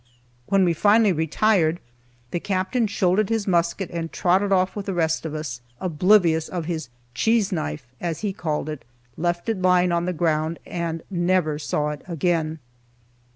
[0.47, 1.79] When we finally retired,
[2.31, 6.65] the Captain shouldered his musket and trotted off with the rest of us, oblivious of
[6.65, 8.83] his "cheese knife," as he called it,
[9.15, 12.57] left it lying on the ground, and never saw it again.